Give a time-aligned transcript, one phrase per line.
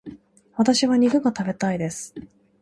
[0.55, 2.15] 私は肉が食べたいです。